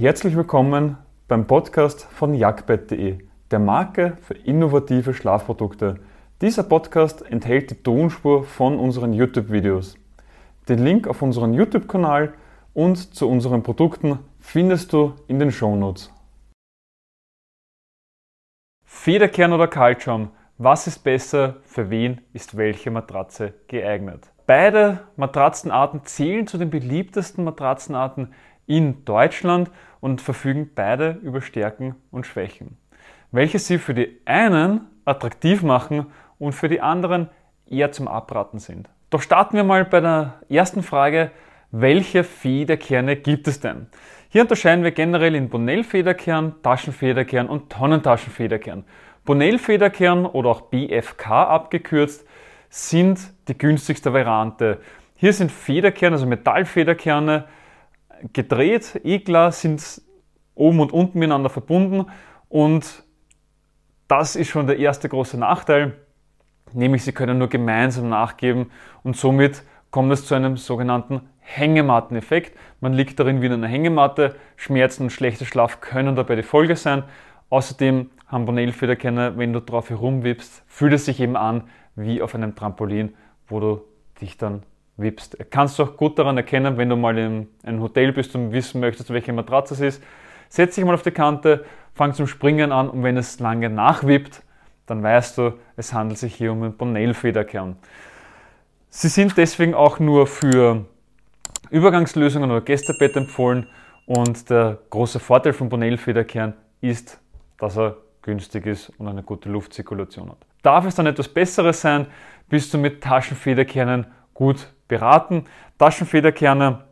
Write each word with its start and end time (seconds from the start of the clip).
Herzlich 0.00 0.36
willkommen 0.36 0.96
beim 1.26 1.48
Podcast 1.48 2.04
von 2.04 2.32
jagdbett.de, 2.32 3.18
der 3.50 3.58
Marke 3.58 4.16
für 4.20 4.34
innovative 4.34 5.12
Schlafprodukte. 5.12 5.98
Dieser 6.40 6.62
Podcast 6.62 7.28
enthält 7.28 7.72
die 7.72 7.82
Tonspur 7.82 8.44
von 8.44 8.78
unseren 8.78 9.12
YouTube-Videos. 9.12 9.96
Den 10.68 10.78
Link 10.84 11.08
auf 11.08 11.20
unseren 11.20 11.52
YouTube-Kanal 11.52 12.34
und 12.74 13.12
zu 13.12 13.28
unseren 13.28 13.64
Produkten 13.64 14.20
findest 14.38 14.92
du 14.92 15.14
in 15.26 15.40
den 15.40 15.50
Shownotes. 15.50 16.14
Federkern 18.84 19.52
oder 19.52 19.66
Kaltschaum, 19.66 20.30
was 20.58 20.86
ist 20.86 21.00
besser, 21.00 21.56
für 21.64 21.90
wen 21.90 22.20
ist 22.32 22.56
welche 22.56 22.92
Matratze 22.92 23.52
geeignet? 23.66 24.30
Beide 24.46 25.08
Matratzenarten 25.16 26.04
zählen 26.04 26.46
zu 26.46 26.56
den 26.56 26.70
beliebtesten 26.70 27.42
Matratzenarten 27.42 28.32
in 28.68 29.04
Deutschland 29.04 29.70
und 30.00 30.20
verfügen 30.20 30.70
beide 30.74 31.18
über 31.22 31.40
Stärken 31.40 31.96
und 32.10 32.26
Schwächen, 32.26 32.76
welche 33.30 33.58
sie 33.58 33.78
für 33.78 33.94
die 33.94 34.20
einen 34.24 34.82
attraktiv 35.04 35.62
machen 35.62 36.06
und 36.38 36.52
für 36.52 36.68
die 36.68 36.80
anderen 36.80 37.28
eher 37.68 37.92
zum 37.92 38.08
Abraten 38.08 38.58
sind. 38.58 38.88
Doch 39.10 39.22
starten 39.22 39.56
wir 39.56 39.64
mal 39.64 39.84
bei 39.84 40.00
der 40.00 40.34
ersten 40.48 40.82
Frage, 40.82 41.30
welche 41.70 42.24
Federkerne 42.24 43.16
gibt 43.16 43.48
es 43.48 43.60
denn? 43.60 43.86
Hier 44.30 44.42
unterscheiden 44.42 44.84
wir 44.84 44.90
generell 44.90 45.34
in 45.34 45.48
Bonell-Federkern, 45.48 46.56
Taschenfederkern 46.62 47.48
und 47.48 47.70
Tonnentaschenfederkern. 47.70 48.84
Bonell-Federkern 49.24 50.26
oder 50.26 50.50
auch 50.50 50.60
BFK 50.62 51.30
abgekürzt 51.30 52.26
sind 52.68 53.20
die 53.48 53.56
günstigste 53.56 54.12
Variante. 54.12 54.80
Hier 55.14 55.32
sind 55.32 55.50
Federkerne, 55.50 56.16
also 56.16 56.26
Metallfederkerne, 56.26 57.44
gedreht. 58.32 59.00
E-Glas 59.04 59.60
sind 59.60 60.02
oben 60.54 60.80
und 60.80 60.92
unten 60.92 61.18
miteinander 61.18 61.50
verbunden 61.50 62.06
und 62.48 63.04
das 64.08 64.36
ist 64.36 64.48
schon 64.48 64.66
der 64.66 64.78
erste 64.78 65.08
große 65.08 65.38
Nachteil, 65.38 65.94
nämlich 66.72 67.04
sie 67.04 67.12
können 67.12 67.38
nur 67.38 67.48
gemeinsam 67.48 68.08
nachgeben 68.08 68.70
und 69.02 69.16
somit 69.16 69.62
kommt 69.90 70.12
es 70.12 70.26
zu 70.26 70.34
einem 70.34 70.56
sogenannten 70.56 71.22
Hängematteneffekt. 71.40 72.56
Man 72.80 72.92
liegt 72.92 73.18
darin 73.20 73.40
wie 73.40 73.46
in 73.46 73.52
einer 73.52 73.68
Hängematte, 73.68 74.36
Schmerzen 74.56 75.04
und 75.04 75.10
schlechter 75.10 75.46
Schlaf 75.46 75.80
können 75.80 76.16
dabei 76.16 76.36
die 76.36 76.42
Folge 76.42 76.76
sein. 76.76 77.04
Außerdem 77.50 78.10
haben 78.26 78.44
Bonell-Federkerne, 78.44 79.38
wenn 79.38 79.52
du 79.52 79.60
drauf 79.60 79.88
herumwippst, 79.88 80.62
fühlt 80.66 80.92
es 80.92 81.06
sich 81.06 81.20
eben 81.20 81.36
an 81.36 81.64
wie 81.96 82.20
auf 82.20 82.34
einem 82.34 82.54
Trampolin, 82.54 83.14
wo 83.46 83.60
du 83.60 83.80
dich 84.20 84.36
dann 84.36 84.62
wippst. 84.98 85.38
Kannst 85.50 85.78
du 85.78 85.84
auch 85.84 85.96
gut 85.96 86.18
daran 86.18 86.36
erkennen, 86.36 86.76
wenn 86.76 86.90
du 86.90 86.96
mal 86.96 87.16
in 87.16 87.48
einem 87.62 87.80
Hotel 87.80 88.12
bist 88.12 88.34
und 88.34 88.52
wissen 88.52 88.80
möchtest, 88.80 89.10
welche 89.10 89.32
Matratze 89.32 89.74
es 89.74 89.80
ist. 89.80 90.02
Setz 90.48 90.74
dich 90.74 90.84
mal 90.84 90.94
auf 90.94 91.02
die 91.02 91.10
Kante, 91.10 91.64
fang 91.94 92.12
zum 92.12 92.26
Springen 92.26 92.72
an 92.72 92.90
und 92.90 93.02
wenn 93.02 93.16
es 93.16 93.38
lange 93.40 93.70
nachwippt, 93.70 94.42
dann 94.86 95.02
weißt 95.02 95.38
du, 95.38 95.52
es 95.76 95.92
handelt 95.92 96.18
sich 96.18 96.34
hier 96.34 96.52
um 96.52 96.62
einen 96.62 96.76
Bonell-Federkern. 96.76 97.76
Sie 98.90 99.08
sind 99.08 99.36
deswegen 99.36 99.74
auch 99.74 99.98
nur 99.98 100.26
für 100.26 100.86
Übergangslösungen 101.70 102.50
oder 102.50 102.62
Gästebett 102.62 103.16
empfohlen 103.16 103.66
und 104.06 104.48
der 104.48 104.78
große 104.90 105.20
Vorteil 105.20 105.52
von 105.52 105.68
Bonell-Federkern 105.68 106.54
ist, 106.80 107.20
dass 107.58 107.76
er 107.76 107.96
günstig 108.22 108.66
ist 108.66 108.90
und 108.98 109.08
eine 109.08 109.22
gute 109.22 109.50
Luftzirkulation 109.50 110.30
hat. 110.30 110.38
Darf 110.62 110.86
es 110.86 110.94
dann 110.94 111.06
etwas 111.06 111.28
Besseres 111.28 111.80
sein, 111.80 112.06
bist 112.48 112.72
du 112.72 112.78
mit 112.78 113.02
Taschenfederkernen 113.02 114.06
gut 114.32 114.68
beraten. 114.88 115.44
Taschenfederkerne 115.78 116.84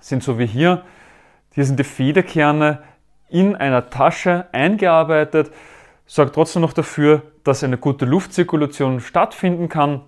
sind 0.00 0.22
so 0.22 0.38
wie 0.38 0.46
hier. 0.46 0.82
Hier 1.54 1.64
sind 1.64 1.78
die 1.78 1.84
Federkerne 1.84 2.82
in 3.28 3.56
einer 3.56 3.90
Tasche 3.90 4.46
eingearbeitet, 4.52 5.52
sorgt 6.06 6.34
trotzdem 6.34 6.62
noch 6.62 6.72
dafür, 6.72 7.22
dass 7.44 7.62
eine 7.62 7.78
gute 7.78 8.04
Luftzirkulation 8.04 9.00
stattfinden 9.00 9.68
kann, 9.68 10.02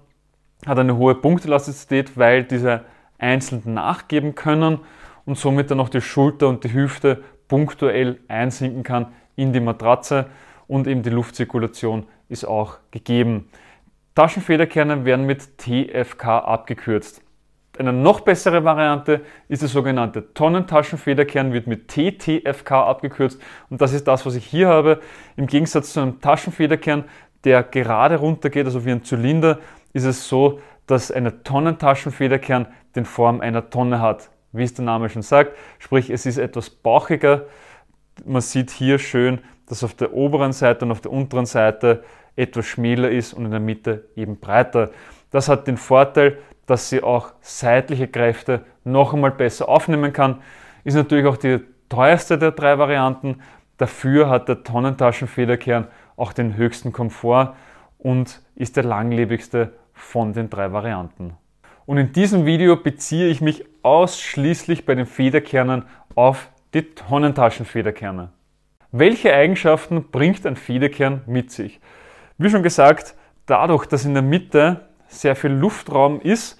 hat 0.67 0.79
eine 0.79 0.97
hohe 0.97 1.15
Punktelastizität, 1.15 2.17
weil 2.17 2.45
diese 2.45 2.85
einzeln 3.19 3.63
nachgeben 3.75 4.35
können 4.35 4.81
und 5.27 5.39
somit 5.39 5.71
dann 5.71 5.79
noch 5.79 5.89
die 5.89 6.01
Schulter 6.01 6.49
und 6.49 6.65
die 6.65 6.73
Hüfte 6.73 7.23
punktuell 7.49 8.21
einsinken 8.29 8.83
kann 8.83 9.09
in 9.37 9.53
die 9.53 9.61
Matratze 9.61 10.27
und 10.67 10.87
eben 10.87 11.03
die 11.03 11.11
Luftzirkulation 11.11 12.07
ist 12.29 12.45
auch 12.45 12.79
gegeben. 12.91 13.49
Taschenfederkerne 14.21 15.07
werden 15.07 15.25
mit 15.25 15.57
TFK 15.57 16.27
abgekürzt. 16.27 17.23
Eine 17.79 17.95
noch 17.95 18.21
bessere 18.21 18.65
Variante 18.65 19.23
ist 19.49 19.63
der 19.63 19.71
sogenannte 19.71 20.35
Tonnentaschenfederkern, 20.35 21.55
wird 21.55 21.67
mit 21.67 21.89
TTFK 21.89 22.73
abgekürzt 22.73 23.41
und 23.71 23.81
das 23.81 23.95
ist 23.95 24.07
das, 24.07 24.27
was 24.27 24.35
ich 24.35 24.45
hier 24.45 24.69
habe. 24.69 25.01
Im 25.39 25.47
Gegensatz 25.47 25.95
zu 25.95 26.01
einem 26.01 26.21
Taschenfederkern, 26.21 27.07
der 27.45 27.63
gerade 27.63 28.17
runtergeht, 28.17 28.67
also 28.67 28.85
wie 28.85 28.91
ein 28.91 29.05
Zylinder, 29.05 29.59
ist 29.95 30.05
es 30.05 30.29
so, 30.29 30.61
dass 30.87 31.11
eine 31.11 31.43
Tonnentaschenfederkern 31.43 32.67
den 32.97 33.07
Form 33.07 33.41
einer 33.41 33.71
Tonne 33.71 34.03
hat, 34.03 34.29
wie 34.53 34.65
es 34.65 34.75
der 34.75 34.85
Name 34.85 35.09
schon 35.09 35.23
sagt. 35.23 35.57
Sprich, 35.79 36.11
es 36.11 36.27
ist 36.27 36.37
etwas 36.37 36.69
bauchiger. 36.69 37.47
Man 38.27 38.43
sieht 38.43 38.71
hier 38.71 38.99
schön, 38.99 39.41
dass 39.67 39.83
auf 39.83 39.95
der 39.95 40.13
oberen 40.13 40.53
Seite 40.53 40.85
und 40.85 40.91
auf 40.91 41.01
der 41.01 41.11
unteren 41.11 41.47
Seite 41.47 42.05
etwas 42.37 42.67
schmäler 42.67 43.11
ist 43.11 43.33
und 43.33 43.45
in 43.45 43.51
der 43.51 43.61
Mitte 43.61 44.05
eben 44.17 44.39
breiter. 44.39 44.91
Das 45.31 45.49
hat 45.49 45.67
den 45.67 45.77
Vorteil, 45.77 46.39
dass 46.67 46.89
sie 46.89 47.03
auch 47.03 47.33
seitliche 47.41 48.09
Kräfte 48.09 48.65
noch 48.85 49.13
einmal 49.13 49.33
besser 49.33 49.69
aufnehmen 49.69 50.13
kann. 50.13 50.41
Ist 50.85 50.95
natürlich 50.95 51.27
auch 51.27 51.37
die 51.37 51.61
teuerste 51.89 52.39
der 52.39 52.53
drei 52.53 52.79
Varianten. 52.79 53.41
Dafür 53.77 54.29
hat 54.29 54.49
der 54.49 54.63
Tonnentaschenfederkern 54.63 55.89
auch 56.17 56.33
den 56.33 56.57
höchsten 56.57 56.93
Komfort 56.93 57.55
und 57.99 58.41
ist 58.55 58.77
der 58.77 58.85
langlebigste 58.85 59.73
von 59.93 60.33
den 60.33 60.51
drei 60.51 60.73
Varianten. 60.73 61.35
Und 61.87 61.99
in 61.99 62.13
diesem 62.13 62.47
Video 62.47 62.77
beziehe 62.77 63.29
ich 63.29 63.41
mich 63.41 63.65
ausschließlich 63.83 64.87
bei 64.87 64.95
den 64.95 65.07
Federkernen 65.07 65.85
auf 66.15 66.51
die 66.73 66.83
Tonnentaschenfederkerne. 66.83 68.31
Welche 68.93 69.35
Eigenschaften 69.35 70.11
bringt 70.11 70.47
ein 70.47 70.57
Federkern 70.57 71.23
mit 71.27 71.51
sich? 71.51 71.81
Wie 72.43 72.49
schon 72.49 72.63
gesagt, 72.63 73.15
dadurch, 73.45 73.85
dass 73.85 74.07
in 74.07 74.15
der 74.15 74.23
Mitte 74.23 74.89
sehr 75.09 75.37
viel 75.37 75.51
Luftraum 75.51 76.23
ist, 76.23 76.59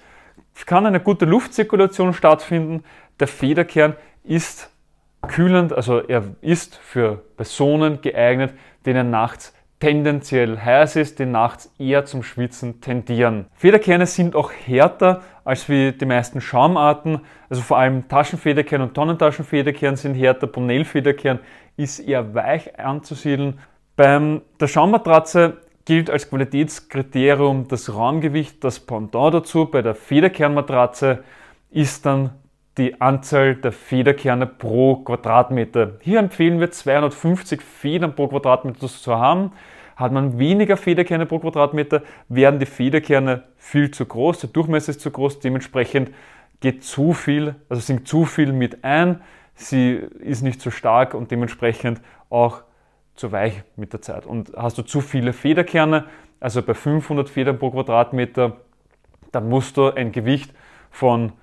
kann 0.67 0.85
eine 0.85 0.99
gute 0.99 1.25
Luftzirkulation 1.25 2.13
stattfinden. 2.13 2.83
Der 3.19 3.27
Federkern 3.27 3.95
ist 4.23 4.69
kühlend, 5.27 5.73
also 5.73 5.99
er 5.99 6.35
ist 6.41 6.75
für 6.75 7.23
Personen 7.35 7.99
geeignet, 7.99 8.53
denen 8.85 9.09
nachts 9.09 9.55
tendenziell 9.79 10.59
heiß 10.59 10.97
ist, 10.97 11.17
die 11.17 11.25
nachts 11.25 11.73
eher 11.79 12.05
zum 12.05 12.21
Schwitzen 12.21 12.79
tendieren. 12.79 13.47
Federkerne 13.55 14.05
sind 14.05 14.35
auch 14.35 14.51
härter 14.51 15.23
als 15.43 15.67
wie 15.67 15.93
die 15.93 16.05
meisten 16.05 16.41
Schaumarten, 16.41 17.21
also 17.49 17.63
vor 17.63 17.79
allem 17.79 18.07
Taschenfederkern 18.07 18.83
und 18.83 18.93
Tonnentaschenfederkern 18.93 19.95
sind 19.95 20.13
härter, 20.13 20.45
Bonell-Federkern 20.45 21.39
ist 21.75 21.97
eher 21.97 22.35
weich 22.35 22.77
anzusiedeln. 22.77 23.57
Beim 23.95 24.43
der 24.59 24.67
Schaummatratze 24.67 25.57
gilt 25.85 26.09
als 26.09 26.29
Qualitätskriterium 26.29 27.67
das 27.67 27.93
Raumgewicht. 27.93 28.63
Das 28.63 28.79
Pendant 28.79 29.33
dazu 29.33 29.65
bei 29.65 29.81
der 29.81 29.95
Federkernmatratze 29.95 31.23
ist 31.69 32.05
dann 32.05 32.31
die 32.77 33.01
Anzahl 33.01 33.55
der 33.55 33.71
Federkerne 33.71 34.47
pro 34.47 34.97
Quadratmeter. 34.97 35.97
Hier 36.01 36.19
empfehlen 36.19 36.59
wir 36.59 36.71
250 36.71 37.61
Federn 37.61 38.15
pro 38.15 38.27
Quadratmeter 38.27 38.87
zu 38.87 39.17
haben. 39.17 39.51
Hat 39.95 40.11
man 40.11 40.39
weniger 40.39 40.77
Federkerne 40.77 41.25
pro 41.25 41.39
Quadratmeter, 41.39 42.01
werden 42.29 42.59
die 42.59 42.65
Federkerne 42.65 43.43
viel 43.57 43.91
zu 43.91 44.05
groß, 44.05 44.39
der 44.39 44.49
Durchmesser 44.49 44.91
ist 44.91 45.01
zu 45.01 45.11
groß, 45.11 45.41
dementsprechend 45.41 46.11
geht 46.59 46.83
zu 46.83 47.13
viel, 47.13 47.55
also 47.69 47.81
sinkt 47.81 48.07
zu 48.07 48.25
viel 48.25 48.53
mit 48.53 48.83
ein, 48.83 49.21
sie 49.53 49.99
ist 50.19 50.41
nicht 50.41 50.61
so 50.61 50.71
stark 50.71 51.13
und 51.13 51.29
dementsprechend 51.29 52.01
auch 52.29 52.63
zu 53.21 53.31
weich 53.31 53.63
mit 53.75 53.93
der 53.93 54.01
Zeit. 54.01 54.25
Und 54.25 54.51
hast 54.57 54.77
du 54.77 54.81
zu 54.81 54.99
viele 54.99 55.31
Federkerne, 55.31 56.05
also 56.39 56.61
bei 56.63 56.73
500 56.73 57.29
Federn 57.29 57.59
pro 57.59 57.69
Quadratmeter, 57.69 58.57
dann 59.31 59.47
musst 59.47 59.77
du 59.77 59.91
ein 59.91 60.11
Gewicht 60.11 60.53
von 60.89 61.33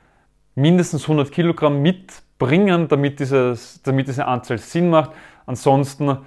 mindestens 0.56 1.04
100 1.04 1.30
Kilogramm 1.30 1.80
mitbringen, 1.80 2.88
damit, 2.88 3.20
dieses, 3.20 3.80
damit 3.82 4.08
diese 4.08 4.26
Anzahl 4.26 4.58
Sinn 4.58 4.90
macht. 4.90 5.12
Ansonsten 5.46 6.19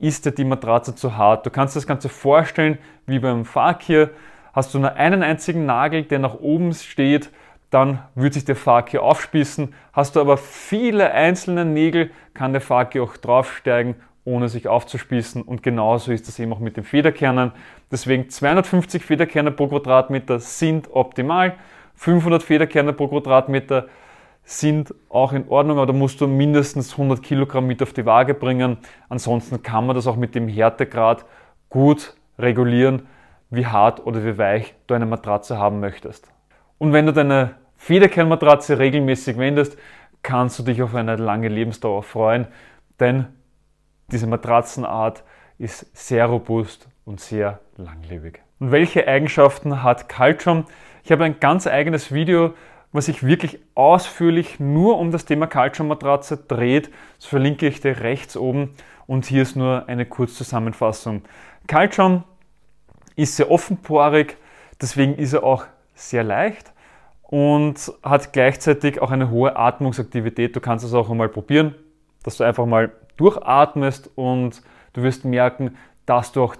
ist 0.00 0.26
dir 0.26 0.32
die 0.32 0.44
Matratze 0.44 0.94
zu 0.94 1.16
hart. 1.16 1.46
Du 1.46 1.50
kannst 1.50 1.76
das 1.76 1.86
Ganze 1.86 2.08
vorstellen 2.08 2.78
wie 3.06 3.20
beim 3.20 3.44
Fakir. 3.44 4.10
Hast 4.52 4.74
du 4.74 4.80
nur 4.80 4.94
einen 4.94 5.22
einzigen 5.22 5.66
Nagel, 5.66 6.02
der 6.02 6.18
nach 6.18 6.34
oben 6.34 6.74
steht, 6.74 7.30
dann 7.70 8.00
wird 8.16 8.34
sich 8.34 8.44
der 8.44 8.56
Fakir 8.56 9.04
aufspießen. 9.04 9.72
Hast 9.92 10.16
du 10.16 10.20
aber 10.20 10.36
viele 10.36 11.12
einzelne 11.12 11.64
Nägel, 11.64 12.10
kann 12.34 12.52
der 12.52 12.60
Fakir 12.60 13.04
auch 13.04 13.16
draufsteigen 13.16 13.94
ohne 14.24 14.48
sich 14.48 14.68
aufzuspießen. 14.68 15.42
Und 15.42 15.62
genauso 15.62 16.12
ist 16.12 16.28
das 16.28 16.38
eben 16.38 16.52
auch 16.52 16.58
mit 16.58 16.76
den 16.76 16.84
Federkernen. 16.84 17.52
Deswegen 17.90 18.28
250 18.28 19.04
Federkerne 19.04 19.50
pro 19.50 19.68
Quadratmeter 19.68 20.38
sind 20.38 20.88
optimal. 20.92 21.54
500 21.94 22.42
Federkerne 22.42 22.92
pro 22.92 23.08
Quadratmeter 23.08 23.88
sind 24.42 24.94
auch 25.08 25.32
in 25.32 25.48
Ordnung, 25.48 25.78
aber 25.78 25.86
da 25.86 25.92
musst 25.92 26.20
du 26.20 26.26
mindestens 26.26 26.92
100 26.92 27.22
Kilogramm 27.22 27.66
mit 27.66 27.82
auf 27.82 27.92
die 27.92 28.06
Waage 28.06 28.34
bringen. 28.34 28.78
Ansonsten 29.08 29.62
kann 29.62 29.86
man 29.86 29.96
das 29.96 30.06
auch 30.06 30.16
mit 30.16 30.34
dem 30.34 30.48
Härtegrad 30.48 31.24
gut 31.68 32.14
regulieren, 32.38 33.06
wie 33.50 33.66
hart 33.66 34.04
oder 34.06 34.24
wie 34.24 34.38
weich 34.38 34.74
du 34.86 34.94
eine 34.94 35.06
Matratze 35.06 35.58
haben 35.58 35.80
möchtest. 35.80 36.32
Und 36.78 36.92
wenn 36.92 37.06
du 37.06 37.12
deine 37.12 37.56
Federkernmatratze 37.76 38.78
regelmäßig 38.78 39.36
wendest, 39.38 39.78
kannst 40.22 40.58
du 40.58 40.62
dich 40.62 40.82
auf 40.82 40.94
eine 40.94 41.16
lange 41.16 41.48
Lebensdauer 41.48 42.02
freuen, 42.02 42.46
denn 42.98 43.26
diese 44.12 44.26
Matratzenart 44.26 45.24
ist 45.58 45.86
sehr 45.96 46.26
robust 46.26 46.88
und 47.04 47.20
sehr 47.20 47.60
langlebig. 47.76 48.40
Und 48.58 48.72
welche 48.72 49.06
Eigenschaften 49.06 49.82
hat 49.82 50.08
Calcium? 50.08 50.64
Ich 51.04 51.12
habe 51.12 51.24
ein 51.24 51.40
ganz 51.40 51.66
eigenes 51.66 52.12
Video, 52.12 52.54
was 52.92 53.06
sich 53.06 53.24
wirklich 53.24 53.58
ausführlich 53.74 54.58
nur 54.58 54.98
um 54.98 55.12
das 55.12 55.24
Thema 55.24 55.46
Calcium-Matratze 55.46 56.36
dreht. 56.36 56.90
Das 57.16 57.26
verlinke 57.26 57.66
ich 57.66 57.80
dir 57.80 58.00
rechts 58.00 58.36
oben 58.36 58.74
und 59.06 59.26
hier 59.26 59.42
ist 59.42 59.56
nur 59.56 59.88
eine 59.88 60.06
Kurzzusammenfassung. 60.06 61.22
Calcium 61.66 62.24
ist 63.16 63.36
sehr 63.36 63.50
offenporig, 63.50 64.36
deswegen 64.80 65.14
ist 65.14 65.32
er 65.32 65.44
auch 65.44 65.64
sehr 65.94 66.24
leicht 66.24 66.72
und 67.22 67.92
hat 68.02 68.32
gleichzeitig 68.32 69.00
auch 69.00 69.10
eine 69.10 69.30
hohe 69.30 69.56
Atmungsaktivität. 69.56 70.56
Du 70.56 70.60
kannst 70.60 70.84
es 70.84 70.94
auch 70.94 71.10
einmal 71.10 71.28
probieren, 71.28 71.74
dass 72.24 72.36
du 72.36 72.44
einfach 72.44 72.66
mal 72.66 72.90
durchatmest 73.20 74.10
und 74.14 74.62
du 74.92 75.02
wirst 75.02 75.24
merken, 75.24 75.76
dass 76.06 76.32
du 76.32 76.42
auch 76.42 76.56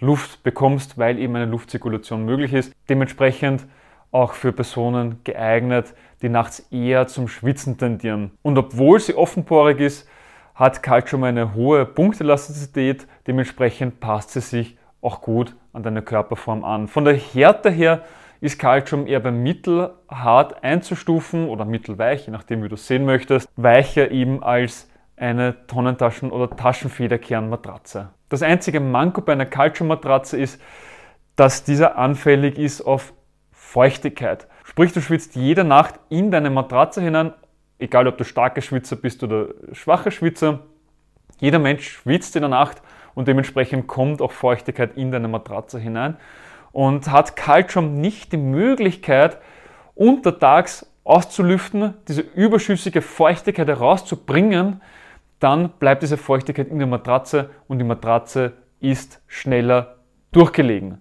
Luft 0.00 0.42
bekommst, 0.42 0.98
weil 0.98 1.18
eben 1.18 1.34
eine 1.34 1.46
Luftzirkulation 1.46 2.24
möglich 2.24 2.52
ist. 2.52 2.72
Dementsprechend 2.88 3.66
auch 4.12 4.34
für 4.34 4.52
Personen 4.52 5.20
geeignet, 5.24 5.94
die 6.20 6.28
nachts 6.28 6.60
eher 6.70 7.08
zum 7.08 7.26
Schwitzen 7.26 7.78
tendieren. 7.78 8.30
Und 8.42 8.58
obwohl 8.58 9.00
sie 9.00 9.14
offenporig 9.14 9.80
ist, 9.80 10.08
hat 10.54 10.82
Calcium 10.82 11.24
eine 11.24 11.54
hohe 11.54 11.86
Punktelastizität, 11.86 13.06
dementsprechend 13.26 14.00
passt 14.00 14.30
sie 14.30 14.40
sich 14.40 14.78
auch 15.00 15.22
gut 15.22 15.56
an 15.72 15.82
deine 15.82 16.02
Körperform 16.02 16.62
an. 16.62 16.86
Von 16.86 17.04
der 17.04 17.14
Härte 17.14 17.70
her 17.70 18.02
ist 18.40 18.58
Calcium 18.58 19.06
eher 19.06 19.20
beim 19.20 19.42
Mittelhart 19.42 20.62
einzustufen 20.62 21.48
oder 21.48 21.64
mittelweich, 21.64 22.26
je 22.26 22.32
nachdem 22.32 22.62
wie 22.62 22.68
du 22.68 22.74
es 22.74 22.86
sehen 22.86 23.04
möchtest, 23.04 23.48
weicher 23.56 24.10
eben 24.10 24.42
als 24.42 24.88
eine 25.16 25.66
Tonnentaschen- 25.66 26.30
oder 26.30 26.54
Taschenfederkernmatratze. 26.56 28.10
Das 28.28 28.42
einzige 28.42 28.80
Manko 28.80 29.20
bei 29.20 29.32
einer 29.32 29.46
Calcium-Matratze 29.46 30.38
ist, 30.38 30.60
dass 31.36 31.64
dieser 31.64 31.96
anfällig 31.98 32.58
ist 32.58 32.82
auf 32.82 33.12
Feuchtigkeit. 33.50 34.48
Sprich, 34.64 34.92
du 34.92 35.00
schwitzt 35.00 35.34
jede 35.34 35.64
Nacht 35.64 35.98
in 36.08 36.30
deine 36.30 36.50
Matratze 36.50 37.00
hinein, 37.00 37.32
egal 37.78 38.06
ob 38.06 38.18
du 38.18 38.24
starker 38.24 38.60
Schwitzer 38.60 38.96
bist 38.96 39.22
oder 39.22 39.48
schwacher 39.72 40.10
Schwitzer. 40.10 40.60
Jeder 41.40 41.58
Mensch 41.58 41.88
schwitzt 41.88 42.36
in 42.36 42.42
der 42.42 42.48
Nacht 42.48 42.82
und 43.14 43.28
dementsprechend 43.28 43.86
kommt 43.86 44.22
auch 44.22 44.32
Feuchtigkeit 44.32 44.96
in 44.96 45.10
deine 45.10 45.28
Matratze 45.28 45.78
hinein 45.78 46.16
und 46.72 47.10
hat 47.10 47.36
Calcium 47.36 48.00
nicht 48.00 48.32
die 48.32 48.38
Möglichkeit, 48.38 49.38
untertags 49.94 50.86
auszulüften, 51.04 51.94
diese 52.08 52.20
überschüssige 52.20 53.02
Feuchtigkeit 53.02 53.68
herauszubringen, 53.68 54.80
dann 55.42 55.70
bleibt 55.78 56.02
diese 56.02 56.16
Feuchtigkeit 56.16 56.68
in 56.68 56.78
der 56.78 56.86
Matratze 56.86 57.50
und 57.66 57.78
die 57.78 57.84
Matratze 57.84 58.52
ist 58.80 59.20
schneller 59.26 59.96
durchgelegen. 60.30 60.98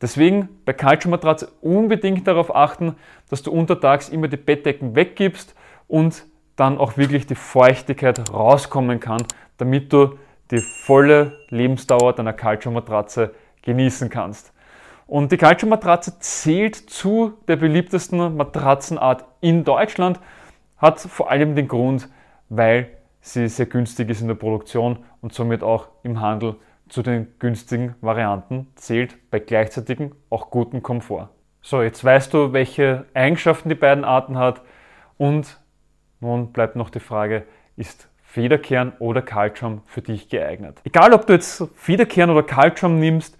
Deswegen 0.00 0.48
bei 0.64 0.72
Calcium-Matratze 0.72 1.48
unbedingt 1.60 2.26
darauf 2.26 2.54
achten, 2.54 2.96
dass 3.30 3.42
du 3.42 3.52
untertags 3.52 4.08
immer 4.08 4.26
die 4.26 4.36
Bettdecken 4.36 4.96
weggibst 4.96 5.54
und 5.86 6.26
dann 6.56 6.76
auch 6.76 6.96
wirklich 6.96 7.26
die 7.26 7.36
Feuchtigkeit 7.36 8.32
rauskommen 8.32 8.98
kann, 8.98 9.22
damit 9.58 9.92
du 9.92 10.18
die 10.50 10.58
volle 10.58 11.38
Lebensdauer 11.48 12.14
deiner 12.14 12.32
Calcium-Matratze 12.32 13.32
genießen 13.62 14.10
kannst. 14.10 14.52
Und 15.06 15.30
die 15.30 15.36
Calcium-Matratze 15.36 16.18
zählt 16.18 16.74
zu 16.74 17.34
der 17.46 17.56
beliebtesten 17.56 18.36
Matratzenart 18.36 19.24
in 19.40 19.62
Deutschland, 19.62 20.18
hat 20.78 20.98
vor 20.98 21.30
allem 21.30 21.54
den 21.54 21.68
Grund, 21.68 22.08
weil 22.48 22.90
sie 23.22 23.48
sehr 23.48 23.66
günstig 23.66 24.10
ist 24.10 24.20
in 24.20 24.28
der 24.28 24.34
Produktion 24.34 24.98
und 25.22 25.32
somit 25.32 25.62
auch 25.62 25.88
im 26.02 26.20
Handel 26.20 26.56
zu 26.88 27.02
den 27.02 27.28
günstigen 27.38 27.94
Varianten 28.02 28.66
zählt, 28.74 29.16
bei 29.30 29.38
gleichzeitigem 29.38 30.12
auch 30.28 30.50
gutem 30.50 30.82
Komfort. 30.82 31.30
So, 31.62 31.80
jetzt 31.80 32.04
weißt 32.04 32.34
du, 32.34 32.52
welche 32.52 33.06
Eigenschaften 33.14 33.70
die 33.70 33.74
beiden 33.74 34.04
Arten 34.04 34.36
hat 34.36 34.60
und 35.16 35.58
nun 36.20 36.52
bleibt 36.52 36.76
noch 36.76 36.90
die 36.90 37.00
Frage, 37.00 37.44
ist 37.76 38.08
Federkern 38.22 38.92
oder 38.98 39.22
Calcium 39.22 39.82
für 39.86 40.02
dich 40.02 40.28
geeignet? 40.28 40.80
Egal, 40.84 41.12
ob 41.12 41.26
du 41.26 41.32
jetzt 41.32 41.64
Federkern 41.76 42.30
oder 42.30 42.42
Calcium 42.42 42.98
nimmst, 42.98 43.38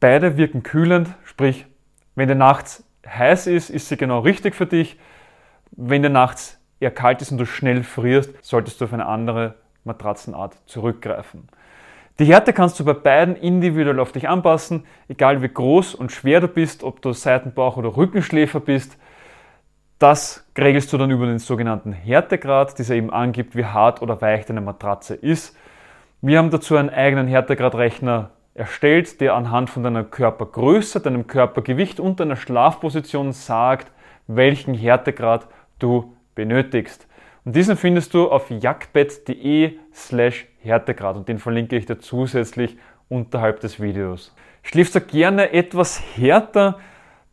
beide 0.00 0.36
wirken 0.36 0.62
kühlend, 0.62 1.14
sprich, 1.24 1.66
wenn 2.14 2.28
dir 2.28 2.34
nachts 2.34 2.84
heiß 3.06 3.46
ist, 3.46 3.70
ist 3.70 3.88
sie 3.88 3.96
genau 3.96 4.20
richtig 4.20 4.54
für 4.54 4.66
dich. 4.66 4.98
Wenn 5.72 6.02
dir 6.02 6.10
nachts 6.10 6.59
eher 6.80 6.90
kalt 6.90 7.22
ist 7.22 7.30
und 7.30 7.38
du 7.38 7.46
schnell 7.46 7.84
frierst, 7.84 8.32
solltest 8.42 8.80
du 8.80 8.86
auf 8.86 8.92
eine 8.92 9.06
andere 9.06 9.54
Matratzenart 9.84 10.56
zurückgreifen. 10.66 11.48
Die 12.18 12.26
Härte 12.26 12.52
kannst 12.52 12.78
du 12.78 12.84
bei 12.84 12.92
beiden 12.92 13.36
individuell 13.36 13.98
auf 13.98 14.12
dich 14.12 14.28
anpassen, 14.28 14.84
egal 15.08 15.40
wie 15.42 15.48
groß 15.48 15.94
und 15.94 16.12
schwer 16.12 16.40
du 16.40 16.48
bist, 16.48 16.82
ob 16.82 17.00
du 17.00 17.10
Seitenbauch- 17.10 17.76
oder 17.76 17.96
Rückenschläfer 17.96 18.60
bist. 18.60 18.98
Das 19.98 20.46
regelst 20.56 20.92
du 20.92 20.98
dann 20.98 21.10
über 21.10 21.26
den 21.26 21.38
sogenannten 21.38 21.92
Härtegrad, 21.92 22.78
dieser 22.78 22.94
eben 22.94 23.10
angibt, 23.10 23.56
wie 23.56 23.64
hart 23.64 24.02
oder 24.02 24.20
weich 24.20 24.44
deine 24.44 24.60
Matratze 24.60 25.14
ist. 25.14 25.56
Wir 26.20 26.38
haben 26.38 26.50
dazu 26.50 26.76
einen 26.76 26.90
eigenen 26.90 27.26
Härtegradrechner 27.26 28.30
erstellt, 28.52 29.20
der 29.22 29.34
anhand 29.34 29.70
von 29.70 29.82
deiner 29.82 30.04
Körpergröße, 30.04 31.00
deinem 31.00 31.26
Körpergewicht 31.26 32.00
und 32.00 32.20
deiner 32.20 32.36
Schlafposition 32.36 33.32
sagt, 33.32 33.90
welchen 34.26 34.74
Härtegrad 34.74 35.46
du 35.78 36.14
benötigst. 36.40 37.06
Und 37.44 37.54
diesen 37.54 37.76
findest 37.76 38.14
du 38.14 38.30
auf 38.30 38.50
jagdbett.de 38.50 39.78
slash 39.92 40.46
Härtegrad 40.62 41.16
und 41.16 41.28
den 41.28 41.38
verlinke 41.38 41.76
ich 41.76 41.84
dir 41.84 41.98
zusätzlich 41.98 42.78
unterhalb 43.10 43.60
des 43.60 43.78
Videos. 43.78 44.34
Schläfst 44.62 44.94
du 44.94 45.02
gerne 45.02 45.52
etwas 45.52 46.02
härter, 46.16 46.78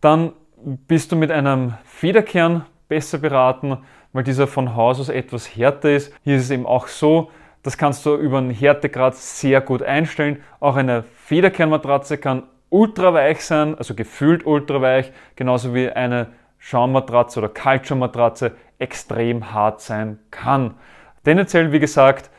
dann 0.02 0.34
bist 0.58 1.12
du 1.12 1.16
mit 1.16 1.32
einem 1.32 1.76
Federkern 1.86 2.66
besser 2.90 3.18
beraten, 3.18 3.78
weil 4.12 4.24
dieser 4.24 4.48
von 4.48 4.76
Haus 4.76 5.00
aus 5.00 5.08
etwas 5.08 5.56
härter 5.56 5.92
ist. 5.92 6.14
Hier 6.24 6.36
ist 6.36 6.44
es 6.44 6.52
eben 6.52 6.66
auch 6.66 6.88
so, 6.88 7.32
das 7.64 7.78
kannst 7.78 8.06
du 8.06 8.16
über 8.16 8.40
einen 8.40 8.52
Härtegrad 8.52 9.16
sehr 9.16 9.62
gut 9.62 9.84
einstellen. 9.84 10.44
Auch 10.60 10.76
eine 10.76 11.04
Federkernmatratze 11.04 12.18
kann 12.18 12.44
ultra 12.70 13.14
weich 13.14 13.46
sein, 13.46 13.78
also 13.78 13.94
gefühlt 13.94 14.46
ultra 14.46 14.82
weich, 14.82 15.14
genauso 15.38 15.74
wie 15.74 15.90
eine 15.90 16.28
Schaummatratze 16.60 17.40
oder 17.40 17.50
Calcium-Matratze 17.50 18.54
extrem 18.80 19.54
hart 19.54 19.82
sein 19.82 20.20
kann. 20.32 20.76
Tendenziell, 21.24 21.72
wie 21.72 21.80
gesagt, 21.80 22.30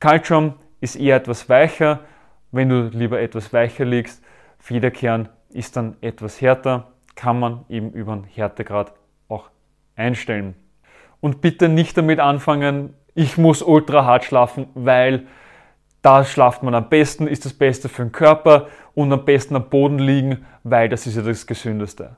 Calcium 0.00 0.54
ist 0.80 0.96
eher 0.96 1.16
etwas 1.16 1.48
weicher. 1.48 2.00
Wenn 2.52 2.68
du 2.68 2.88
lieber 2.88 3.20
etwas 3.20 3.52
weicher 3.52 3.84
liegst, 3.84 4.22
Federkern 4.58 5.28
ist 5.50 5.76
dann 5.76 5.96
etwas 6.00 6.40
härter, 6.40 6.92
kann 7.14 7.38
man 7.38 7.64
eben 7.68 7.92
über 7.92 8.12
einen 8.12 8.24
Härtegrad 8.24 8.92
auch 9.28 9.50
einstellen. 9.96 10.54
Und 11.20 11.40
bitte 11.40 11.68
nicht 11.68 11.96
damit 11.96 12.20
anfangen, 12.20 12.94
ich 13.14 13.38
muss 13.38 13.62
ultra 13.62 14.04
hart 14.04 14.24
schlafen, 14.24 14.66
weil 14.74 15.26
da 16.02 16.24
schlaft 16.24 16.62
man 16.62 16.74
am 16.74 16.88
besten, 16.88 17.26
ist 17.26 17.44
das 17.46 17.54
Beste 17.54 17.88
für 17.88 18.02
den 18.02 18.12
Körper 18.12 18.68
und 18.94 19.12
am 19.12 19.24
besten 19.24 19.56
am 19.56 19.70
Boden 19.70 19.98
liegen, 19.98 20.44
weil 20.62 20.88
das 20.88 21.06
ist 21.06 21.16
ja 21.16 21.22
das 21.22 21.46
Gesündeste. 21.46 22.16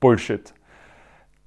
Bullshit. 0.00 0.54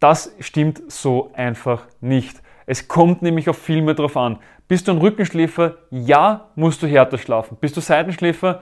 Das 0.04 0.36
stimmt 0.42 0.92
so 0.92 1.32
einfach 1.34 1.84
nicht. 2.02 2.42
Es 2.66 2.90
kommt 2.90 3.22
nämlich 3.22 3.48
auf 3.48 3.58
viel 3.58 3.82
mehr 3.82 3.94
drauf 3.94 4.18
an. 4.18 4.40
Bist 4.68 4.90
du 4.90 4.92
ein 4.92 4.98
Rückenschläfer? 4.98 5.76
Ja, 5.92 6.50
musst 6.56 6.84
du 6.84 6.88
härter 6.88 7.18
schlafen. 7.18 7.56
Bist 7.62 7.78
du 7.78 7.80
Seitenschläfer? 7.80 8.62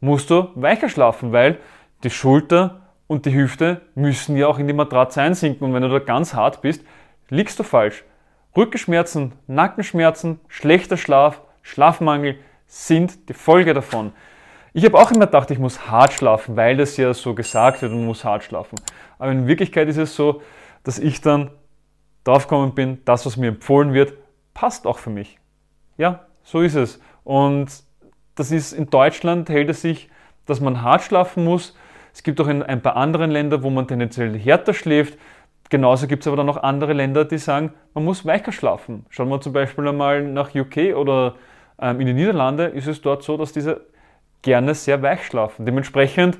Musst 0.00 0.30
du 0.30 0.48
weicher 0.56 0.88
schlafen, 0.88 1.30
weil 1.30 1.58
die 2.02 2.10
Schulter 2.10 2.80
und 3.06 3.24
die 3.24 3.32
Hüfte 3.32 3.82
müssen 3.94 4.36
ja 4.36 4.48
auch 4.48 4.58
in 4.58 4.66
die 4.66 4.72
Matratze 4.72 5.22
einsinken. 5.22 5.64
Und 5.64 5.74
wenn 5.74 5.82
du 5.82 5.88
da 5.88 6.00
ganz 6.00 6.34
hart 6.34 6.60
bist, 6.60 6.84
liegst 7.28 7.60
du 7.60 7.62
falsch. 7.62 8.02
Rückenschmerzen, 8.56 9.34
Nackenschmerzen, 9.46 10.40
schlechter 10.48 10.96
Schlaf, 10.96 11.40
Schlafmangel 11.62 12.40
sind 12.66 13.28
die 13.28 13.34
Folge 13.34 13.74
davon. 13.74 14.10
Ich 14.72 14.84
habe 14.84 14.98
auch 14.98 15.12
immer 15.12 15.26
gedacht, 15.26 15.52
ich 15.52 15.60
muss 15.60 15.88
hart 15.88 16.12
schlafen, 16.14 16.56
weil 16.56 16.76
das 16.76 16.96
ja 16.96 17.14
so 17.14 17.36
gesagt 17.36 17.80
wird, 17.80 17.92
man 17.92 18.06
muss 18.06 18.24
hart 18.24 18.42
schlafen. 18.42 18.80
Aber 19.20 19.30
in 19.30 19.46
Wirklichkeit 19.46 19.86
ist 19.86 19.96
es 19.96 20.16
so, 20.16 20.42
dass 20.82 20.98
ich 20.98 21.20
dann 21.20 21.50
draufgekommen 22.24 22.74
bin, 22.74 22.98
das, 23.04 23.26
was 23.26 23.36
mir 23.36 23.48
empfohlen 23.48 23.92
wird, 23.92 24.14
passt 24.54 24.86
auch 24.86 24.98
für 24.98 25.10
mich. 25.10 25.38
Ja, 25.96 26.26
so 26.42 26.60
ist 26.60 26.74
es. 26.74 27.00
Und 27.24 27.68
das 28.34 28.50
ist 28.50 28.72
in 28.72 28.88
Deutschland 28.90 29.48
hält 29.48 29.70
es 29.70 29.82
sich, 29.82 30.08
dass 30.46 30.60
man 30.60 30.82
hart 30.82 31.02
schlafen 31.02 31.44
muss. 31.44 31.76
Es 32.12 32.22
gibt 32.22 32.40
auch 32.40 32.48
in 32.48 32.62
ein 32.62 32.82
paar 32.82 32.96
anderen 32.96 33.30
Ländern, 33.30 33.62
wo 33.62 33.70
man 33.70 33.86
tendenziell 33.86 34.38
härter 34.38 34.74
schläft. 34.74 35.18
genauso 35.68 36.08
gibt 36.08 36.24
es 36.24 36.26
aber 36.26 36.36
dann 36.36 36.46
noch 36.46 36.56
andere 36.56 36.92
Länder, 36.92 37.24
die 37.24 37.38
sagen, 37.38 37.72
man 37.94 38.04
muss 38.04 38.26
weicher 38.26 38.50
schlafen. 38.50 39.06
Schauen 39.08 39.28
wir 39.28 39.40
zum 39.40 39.52
Beispiel 39.52 39.86
einmal 39.86 40.22
nach 40.22 40.54
UK 40.54 40.96
oder 40.96 41.36
ähm, 41.80 42.00
in 42.00 42.06
die 42.06 42.12
Niederlande, 42.12 42.64
ist 42.64 42.88
es 42.88 43.00
dort 43.00 43.22
so, 43.22 43.36
dass 43.36 43.52
diese 43.52 43.86
gerne 44.42 44.74
sehr 44.74 45.00
weich 45.02 45.24
schlafen. 45.24 45.66
Dementsprechend 45.66 46.38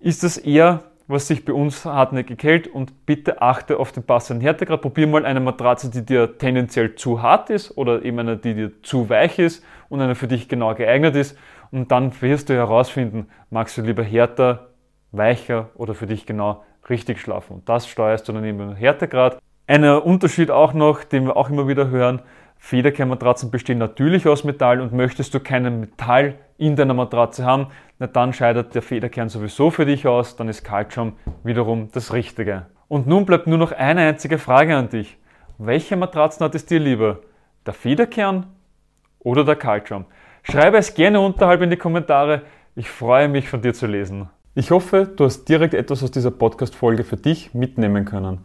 ist 0.00 0.24
es 0.24 0.38
eher, 0.38 0.82
was 1.06 1.28
sich 1.28 1.44
bei 1.44 1.52
uns 1.52 1.84
hartnäckig 1.84 2.42
hält 2.42 2.68
und 2.68 3.06
bitte 3.06 3.42
achte 3.42 3.78
auf 3.78 3.92
den 3.92 4.02
passenden 4.02 4.42
Härtegrad. 4.42 4.82
Probier 4.82 5.06
mal 5.06 5.26
eine 5.26 5.40
Matratze, 5.40 5.90
die 5.90 6.04
dir 6.04 6.38
tendenziell 6.38 6.94
zu 6.94 7.22
hart 7.22 7.50
ist 7.50 7.76
oder 7.76 8.02
eben 8.04 8.18
eine, 8.18 8.36
die 8.36 8.54
dir 8.54 8.82
zu 8.82 9.08
weich 9.08 9.38
ist 9.38 9.64
und 9.88 10.00
eine 10.00 10.14
für 10.14 10.28
dich 10.28 10.48
genau 10.48 10.74
geeignet 10.74 11.16
ist 11.16 11.36
und 11.70 11.90
dann 11.90 12.12
wirst 12.20 12.48
du 12.48 12.54
herausfinden, 12.54 13.28
magst 13.50 13.76
du 13.76 13.82
lieber 13.82 14.02
härter, 14.02 14.68
weicher 15.10 15.70
oder 15.74 15.94
für 15.94 16.06
dich 16.06 16.26
genau 16.26 16.64
richtig 16.88 17.20
schlafen. 17.20 17.54
Und 17.54 17.68
das 17.68 17.86
steuerst 17.88 18.28
du 18.28 18.32
dann 18.32 18.44
eben 18.44 18.60
im 18.60 18.76
Härtegrad. 18.76 19.38
Ein 19.66 19.84
Unterschied 19.84 20.50
auch 20.50 20.72
noch, 20.72 21.04
den 21.04 21.26
wir 21.26 21.36
auch 21.36 21.48
immer 21.48 21.68
wieder 21.68 21.88
hören, 21.88 22.22
Federkernmatratzen 22.58 23.50
bestehen 23.50 23.78
natürlich 23.78 24.28
aus 24.28 24.44
Metall 24.44 24.80
und 24.80 24.92
möchtest 24.92 25.34
du 25.34 25.40
keinen 25.40 25.80
Metall 25.80 26.36
in 26.58 26.76
deiner 26.76 26.94
Matratze 26.94 27.44
haben, 27.44 27.66
na 27.98 28.06
dann 28.06 28.32
scheidet 28.32 28.74
der 28.74 28.82
Federkern 28.82 29.28
sowieso 29.28 29.70
für 29.70 29.84
dich 29.84 30.06
aus, 30.06 30.36
dann 30.36 30.48
ist 30.48 30.62
Calcium 30.62 31.14
wiederum 31.42 31.88
das 31.90 32.12
Richtige. 32.12 32.66
Und 32.86 33.08
nun 33.08 33.26
bleibt 33.26 33.48
nur 33.48 33.58
noch 33.58 33.72
eine 33.72 34.02
einzige 34.02 34.38
Frage 34.38 34.76
an 34.76 34.88
dich. 34.88 35.16
Welche 35.58 35.96
Matratzen 35.96 36.44
hat 36.44 36.54
es 36.54 36.64
dir 36.64 36.78
lieber? 36.78 37.18
Der 37.66 37.74
Federkern 37.74 38.46
oder 39.18 39.44
der 39.44 39.56
Calcium? 39.56 40.04
Schreibe 40.44 40.76
es 40.76 40.94
gerne 40.94 41.18
unterhalb 41.18 41.62
in 41.62 41.70
die 41.70 41.76
Kommentare. 41.76 42.42
Ich 42.76 42.88
freue 42.88 43.28
mich 43.28 43.48
von 43.48 43.60
dir 43.60 43.74
zu 43.74 43.86
lesen. 43.86 44.28
Ich 44.54 44.70
hoffe, 44.70 45.10
du 45.16 45.24
hast 45.24 45.46
direkt 45.48 45.74
etwas 45.74 46.02
aus 46.04 46.10
dieser 46.12 46.30
Podcast-Folge 46.30 47.02
für 47.02 47.16
dich 47.16 47.54
mitnehmen 47.54 48.04
können. 48.04 48.44